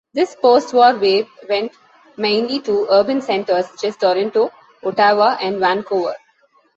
This 0.15 0.33
post-war 0.35 0.95
wave 0.95 1.27
went 1.47 1.73
mainly 2.17 2.59
to 2.61 2.87
urban 2.89 3.21
centres 3.21 3.69
such 3.69 3.83
as 3.83 3.97
Toronto, 3.97 4.51
Ottawa, 4.83 5.37
and 5.39 5.59
Vancouver. 5.59 6.15